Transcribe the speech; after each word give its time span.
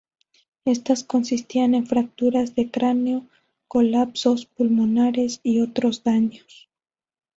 Estas 0.65 1.03
consistían 1.03 1.75
en 1.75 1.85
fracturas 1.85 2.55
de 2.55 2.71
cráneo, 2.71 3.27
colapsos 3.67 4.47
pulmonares 4.47 5.39
y 5.43 5.61
otros 5.61 6.03
daños. 6.03 6.71